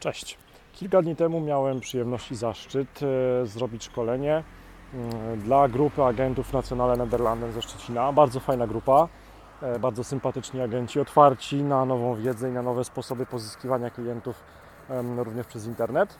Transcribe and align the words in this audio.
Cześć. 0.00 0.38
Kilka 0.72 1.02
dni 1.02 1.16
temu 1.16 1.40
miałem 1.40 1.80
przyjemność 1.80 2.32
i 2.32 2.36
zaszczyt 2.36 3.00
e, 3.02 3.46
zrobić 3.46 3.84
szkolenie 3.84 4.42
mm, 4.94 5.40
dla 5.40 5.68
grupy 5.68 6.04
agentów 6.04 6.52
Nationale 6.52 6.96
Nederlanden 6.96 7.52
ze 7.52 7.62
Szczecina. 7.62 8.12
Bardzo 8.12 8.40
fajna 8.40 8.66
grupa, 8.66 9.08
e, 9.62 9.78
bardzo 9.78 10.04
sympatyczni 10.04 10.60
agenci, 10.60 11.00
otwarci 11.00 11.62
na 11.62 11.84
nową 11.84 12.14
wiedzę 12.14 12.50
i 12.50 12.52
na 12.52 12.62
nowe 12.62 12.84
sposoby 12.84 13.26
pozyskiwania 13.26 13.90
klientów 13.90 14.42
również 15.16 15.46
przez 15.46 15.66
internet. 15.66 16.18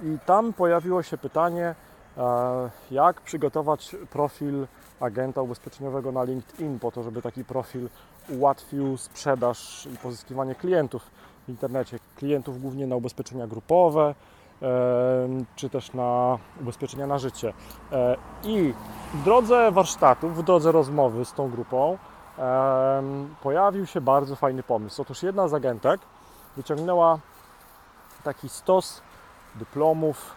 I 0.00 0.18
tam 0.26 0.52
pojawiło 0.52 1.02
się 1.02 1.18
pytanie, 1.18 1.74
e, 2.16 2.70
jak 2.90 3.20
przygotować 3.20 3.96
profil 4.10 4.66
agenta 5.00 5.42
ubezpieczeniowego 5.42 6.12
na 6.12 6.24
LinkedIn, 6.24 6.78
po 6.78 6.90
to, 6.90 7.02
żeby 7.02 7.22
taki 7.22 7.44
profil 7.44 7.88
ułatwił 8.28 8.96
sprzedaż 8.96 9.88
i 9.94 9.96
pozyskiwanie 9.98 10.54
klientów 10.54 11.10
w 11.46 11.48
internecie. 11.48 11.98
Klientów 12.16 12.60
głównie 12.62 12.86
na 12.86 12.96
ubezpieczenia 12.96 13.46
grupowe, 13.46 14.14
czy 15.56 15.70
też 15.70 15.92
na 15.92 16.38
ubezpieczenia 16.60 17.06
na 17.06 17.18
życie. 17.18 17.52
E, 17.92 18.16
I 18.44 18.74
w 19.14 19.24
drodze 19.24 19.72
warsztatów, 19.72 20.36
w 20.36 20.42
drodze 20.42 20.72
rozmowy 20.72 21.24
z 21.24 21.32
tą 21.32 21.50
grupą 21.50 21.98
pojawił 23.42 23.86
się 23.86 24.00
bardzo 24.00 24.36
fajny 24.36 24.62
pomysł. 24.62 25.02
Otóż 25.02 25.22
jedna 25.22 25.48
z 25.48 25.54
agentek 25.54 26.00
wyciągnęła 26.56 27.18
taki 28.24 28.48
stos 28.48 29.02
dyplomów, 29.54 30.34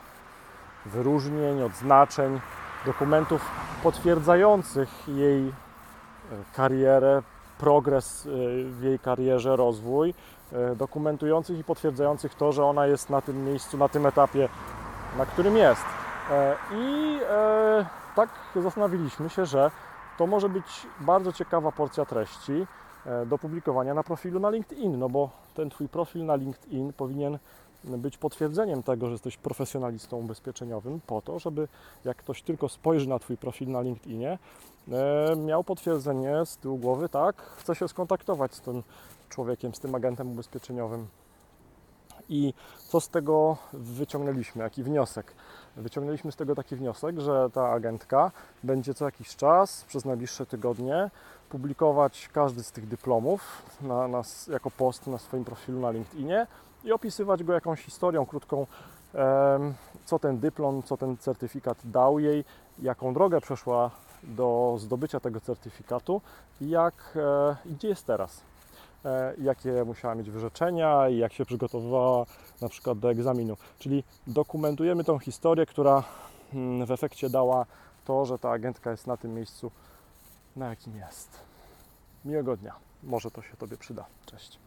wyróżnień, 0.85 1.61
odznaczeń, 1.61 2.39
dokumentów 2.85 3.51
potwierdzających 3.83 5.07
jej 5.07 5.47
e, 5.47 5.53
karierę, 6.53 7.21
progres 7.57 8.25
e, 8.25 8.29
w 8.63 8.83
jej 8.83 8.99
karierze, 8.99 9.55
rozwój, 9.55 10.13
e, 10.53 10.75
dokumentujących 10.75 11.59
i 11.59 11.63
potwierdzających 11.63 12.35
to, 12.35 12.51
że 12.51 12.65
ona 12.65 12.87
jest 12.87 13.09
na 13.09 13.21
tym 13.21 13.45
miejscu, 13.45 13.77
na 13.77 13.89
tym 13.89 14.05
etapie, 14.05 14.49
na 15.17 15.25
którym 15.25 15.57
jest. 15.57 15.85
E, 16.31 16.55
I 16.71 17.17
e, 17.29 17.85
tak 18.15 18.29
zastanowiliśmy 18.55 19.29
się, 19.29 19.45
że 19.45 19.71
to 20.17 20.27
może 20.27 20.49
być 20.49 20.87
bardzo 20.99 21.33
ciekawa 21.33 21.71
porcja 21.71 22.05
treści 22.05 22.67
e, 23.05 23.25
do 23.25 23.37
publikowania 23.37 23.93
na 23.93 24.03
profilu 24.03 24.39
na 24.39 24.49
LinkedIn, 24.49 24.99
no 24.99 25.09
bo 25.09 25.29
ten 25.53 25.69
Twój 25.69 25.89
profil 25.89 26.25
na 26.25 26.35
LinkedIn 26.35 26.93
powinien 26.93 27.39
być 27.85 28.17
potwierdzeniem 28.17 28.83
tego, 28.83 29.05
że 29.05 29.11
jesteś 29.11 29.37
profesjonalistą 29.37 30.17
ubezpieczeniowym, 30.17 31.01
po 31.07 31.21
to, 31.21 31.39
żeby 31.39 31.67
jak 32.05 32.17
ktoś 32.17 32.41
tylko 32.41 32.69
spojrzy 32.69 33.09
na 33.09 33.19
Twój 33.19 33.37
profil 33.37 33.69
na 33.69 33.81
LinkedInie, 33.81 34.37
e, 34.91 35.35
miał 35.35 35.63
potwierdzenie 35.63 36.45
z 36.45 36.57
tyłu 36.57 36.77
głowy, 36.77 37.09
tak, 37.09 37.41
chce 37.41 37.75
się 37.75 37.87
skontaktować 37.87 38.53
z 38.55 38.61
tym 38.61 38.83
człowiekiem, 39.29 39.75
z 39.75 39.79
tym 39.79 39.95
agentem 39.95 40.31
ubezpieczeniowym. 40.31 41.07
I 42.29 42.53
co 42.87 42.99
z 42.99 43.09
tego 43.09 43.57
wyciągnęliśmy? 43.73 44.63
Jaki 44.63 44.83
wniosek? 44.83 45.33
Wyciągnęliśmy 45.77 46.31
z 46.31 46.35
tego 46.35 46.55
taki 46.55 46.75
wniosek, 46.75 47.19
że 47.19 47.49
ta 47.53 47.69
agentka 47.69 48.31
będzie 48.63 48.93
co 48.93 49.05
jakiś 49.05 49.35
czas, 49.35 49.83
przez 49.87 50.05
najbliższe 50.05 50.45
tygodnie, 50.45 51.09
publikować 51.49 52.29
każdy 52.33 52.63
z 52.63 52.71
tych 52.71 52.87
dyplomów 52.87 53.63
na, 53.81 54.07
na, 54.07 54.21
jako 54.47 54.71
post 54.71 55.07
na 55.07 55.17
swoim 55.17 55.45
profilu 55.45 55.79
na 55.79 55.91
LinkedInie 55.91 56.47
i 56.83 56.91
opisywać 56.91 57.43
go 57.43 57.53
jakąś 57.53 57.81
historią 57.81 58.25
krótką, 58.25 58.67
co 60.05 60.19
ten 60.19 60.39
dyplom, 60.39 60.83
co 60.83 60.97
ten 60.97 61.17
certyfikat 61.17 61.77
dał 61.83 62.19
jej, 62.19 62.45
jaką 62.79 63.13
drogę 63.13 63.41
przeszła 63.41 63.91
do 64.23 64.75
zdobycia 64.79 65.19
tego 65.19 65.41
certyfikatu 65.41 66.21
i 66.61 66.69
jak, 66.69 66.93
e, 67.15 67.55
i 67.65 67.73
gdzie 67.73 67.87
jest 67.87 68.05
teraz. 68.05 68.41
E, 69.05 69.33
jakie 69.41 69.85
musiała 69.85 70.15
mieć 70.15 70.29
wyrzeczenia 70.29 71.09
i 71.09 71.17
jak 71.17 71.33
się 71.33 71.45
przygotowywała 71.45 72.25
na 72.61 72.69
przykład 72.69 72.99
do 72.99 73.11
egzaminu. 73.11 73.57
Czyli 73.79 74.03
dokumentujemy 74.27 75.03
tą 75.03 75.19
historię, 75.19 75.65
która 75.65 76.03
mm, 76.53 76.85
w 76.85 76.91
efekcie 76.91 77.29
dała 77.29 77.65
to, 78.05 78.25
że 78.25 78.39
ta 78.39 78.51
agentka 78.51 78.91
jest 78.91 79.07
na 79.07 79.17
tym 79.17 79.33
miejscu, 79.33 79.71
na 80.55 80.69
jakim 80.69 80.95
jest. 80.95 81.39
Miłego 82.25 82.57
dnia. 82.57 82.75
Może 83.03 83.31
to 83.31 83.41
się 83.41 83.57
Tobie 83.57 83.77
przyda. 83.77 84.05
Cześć. 84.25 84.59